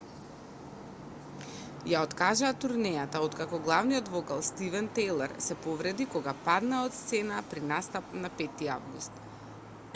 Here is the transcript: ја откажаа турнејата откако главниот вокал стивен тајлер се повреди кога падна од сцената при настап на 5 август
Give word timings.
ја 1.91 1.99
откажаа 2.05 2.55
турнејата 2.63 3.21
откако 3.27 3.59
главниот 3.67 4.09
вокал 4.15 4.41
стивен 4.47 4.89
тајлер 4.99 5.35
се 5.49 5.57
повреди 5.67 6.07
кога 6.15 6.33
падна 6.49 6.79
од 6.89 6.95
сцената 7.03 7.51
при 7.53 7.63
настап 7.75 8.13
на 8.25 8.33
5 8.43 8.65
август 8.79 9.25